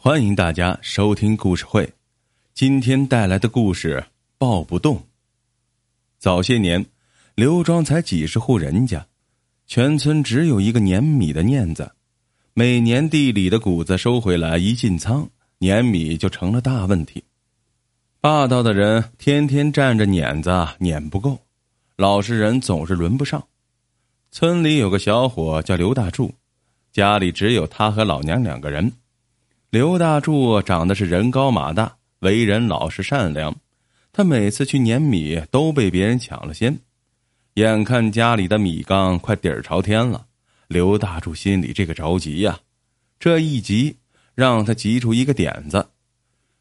[0.00, 1.92] 欢迎大家收听故事会。
[2.54, 4.04] 今天带来的故事
[4.38, 5.02] 抱不动。
[6.20, 6.86] 早些年，
[7.34, 9.04] 刘庄才几十户人家，
[9.66, 11.90] 全村只有一个碾米的碾子。
[12.54, 15.28] 每年地里的谷子收回来一进仓，
[15.58, 17.24] 碾米就成了大问题。
[18.20, 21.40] 霸道的人天天站着碾子碾不够，
[21.96, 23.44] 老实人总是轮不上。
[24.30, 26.32] 村里有个小伙叫刘大柱，
[26.92, 28.92] 家里只有他和老娘两个人。
[29.70, 33.54] 刘大柱长得是人高马大，为人老实善良。
[34.14, 36.78] 他每次去碾米都被别人抢了先。
[37.54, 40.24] 眼看家里的米缸快底儿朝天了，
[40.68, 42.58] 刘大柱心里这个着急呀。
[43.20, 43.94] 这一急，
[44.34, 45.86] 让他急出一个点子。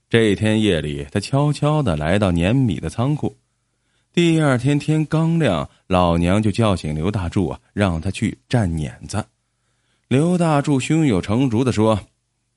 [0.10, 3.38] 这天夜里，他悄悄的来到碾米的仓库。
[4.12, 9.24] 第二天天刚亮，老娘就叫醒刘大柱啊，让他去站碾子。
[10.10, 11.98] 刘大柱胸有成竹的说：“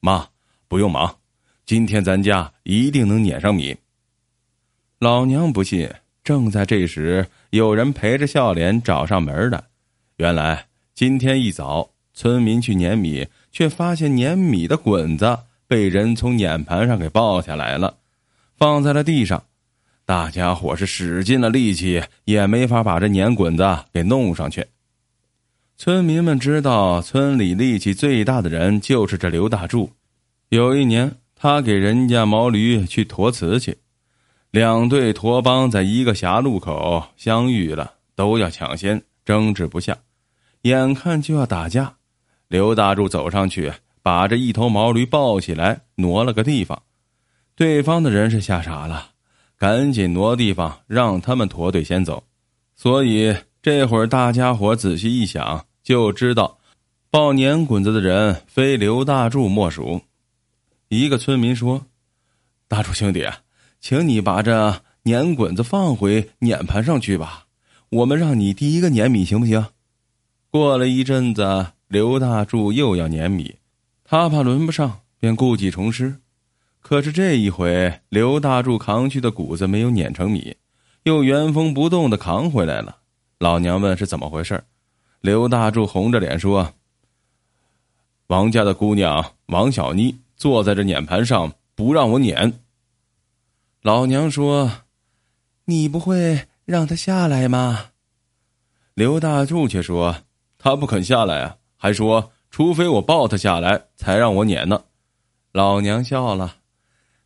[0.01, 0.27] 妈。”
[0.71, 1.17] 不用忙，
[1.67, 3.77] 今天咱家一定能撵上米。
[5.01, 5.91] 老娘不信。
[6.23, 9.65] 正在这时，有人陪着笑脸找上门的。
[10.19, 17.97] 原来今天一早，村民去碾米，却发现碾米的滚子被人从碾盘上给抱下来了，
[18.57, 19.43] 放在了地上。
[20.05, 24.65] 大家伙是使尽了力气，也没法把这碾滚子给弄上去。
[25.77, 29.91] 村民们知道，村里力气最大的人就是这刘大柱。
[30.51, 33.79] 有一年，他给人家毛驴去驮瓷去，
[34.51, 39.97] 两队驼帮在一个狭路口相遇了，都要抢先，争执不下，
[40.63, 41.95] 眼看就要打架。
[42.49, 46.83] 刘大柱走上去，把这一头毛驴抱起来，挪了个地方。
[47.55, 49.11] 对方的人是吓傻了，
[49.57, 52.25] 赶紧挪地方，让他们驼队先走。
[52.75, 56.59] 所以这会儿大家伙仔细一想，就知道
[57.09, 60.03] 抱年滚子的人非刘大柱莫属。
[60.91, 61.87] 一个村民说
[62.67, 63.25] ：“大柱兄弟，
[63.81, 67.47] 请你把这碾滚子放回碾盘上去吧，
[67.91, 69.65] 我们让你第一个碾米，行不行？”
[70.51, 73.55] 过了一阵子，刘大柱又要碾米，
[74.03, 76.17] 他怕轮不上，便故技重施。
[76.81, 80.57] 可是这一回，刘大柱扛去的谷子没有碾成米，
[81.05, 82.97] 又原封不动的扛回来了。
[83.39, 84.65] 老娘问是怎么回事
[85.21, 86.75] 刘大柱红着脸说
[88.27, 92.65] ：“王家的姑娘王小妮。”坐在这碾盘上不让我碾。
[93.83, 94.73] 老娘说
[95.67, 97.91] ：“你不会让他下来吗？”
[98.97, 100.17] 刘大柱却说
[100.57, 104.83] ：“他不肯下来啊，还说除非我抱他下来才让我撵呢。”
[105.53, 106.57] 老娘笑了：“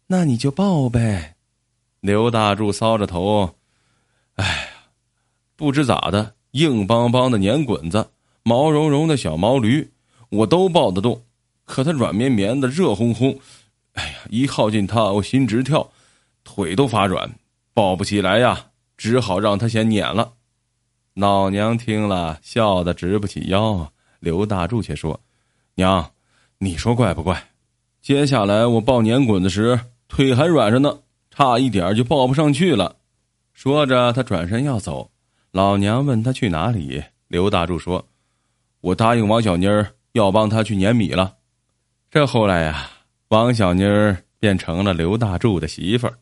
[0.09, 1.37] 那你就抱呗。”
[2.03, 3.55] 刘大柱搔着头
[4.35, 4.69] ：“哎呀，
[5.55, 8.11] 不知咋的，硬邦邦的碾滚子，
[8.43, 9.93] 毛茸茸的小毛驴，
[10.31, 11.23] 我都抱得动。”
[11.65, 13.39] 可他软绵绵的，热烘烘，
[13.95, 15.91] 哎呀，一靠近他，我心直跳，
[16.45, 17.31] 腿都发软，
[17.73, 18.67] 抱不起来呀，
[18.97, 20.35] 只好让他先撵了。
[21.15, 23.93] 老娘听了，笑得直不起腰。
[24.21, 25.21] 刘大柱却说
[25.77, 26.13] ：“娘，
[26.59, 27.51] 你说怪不怪？
[28.03, 32.97] 接下来我抱碾滚子时，腿还软着呢，差一点就抱不上去了。”
[33.55, 35.11] 说着，他转身要走。
[35.53, 38.09] 老娘问他去哪里，刘大柱说
[38.81, 41.37] ：“我答应王小妮儿要帮他去碾米了。”
[42.15, 42.89] 这后来呀，
[43.31, 46.15] 王小妮儿变成了刘大柱的媳妇儿。